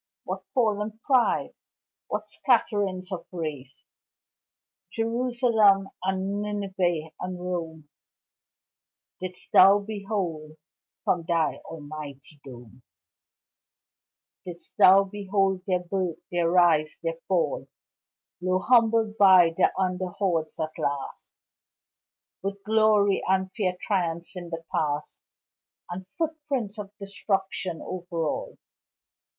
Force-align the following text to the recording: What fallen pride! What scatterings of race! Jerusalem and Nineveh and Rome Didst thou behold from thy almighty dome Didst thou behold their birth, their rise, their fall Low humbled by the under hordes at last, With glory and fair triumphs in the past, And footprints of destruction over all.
What 0.23 0.41
fallen 0.55 0.97
pride! 1.05 1.53
What 2.07 2.27
scatterings 2.27 3.11
of 3.11 3.27
race! 3.31 3.85
Jerusalem 4.91 5.89
and 6.03 6.41
Nineveh 6.41 7.11
and 7.19 7.39
Rome 7.39 7.87
Didst 9.19 9.51
thou 9.51 9.77
behold 9.77 10.57
from 11.03 11.21
thy 11.27 11.57
almighty 11.65 12.41
dome 12.43 12.81
Didst 14.43 14.75
thou 14.79 15.03
behold 15.03 15.61
their 15.67 15.83
birth, 15.83 16.17
their 16.31 16.49
rise, 16.49 16.97
their 17.03 17.19
fall 17.27 17.67
Low 18.41 18.57
humbled 18.57 19.19
by 19.19 19.51
the 19.55 19.71
under 19.79 20.07
hordes 20.07 20.59
at 20.59 20.75
last, 20.79 21.31
With 22.41 22.63
glory 22.63 23.23
and 23.27 23.51
fair 23.55 23.77
triumphs 23.79 24.35
in 24.35 24.49
the 24.49 24.65
past, 24.73 25.21
And 25.91 26.07
footprints 26.07 26.79
of 26.79 26.89
destruction 26.97 27.83
over 27.83 28.25
all. 28.25 28.57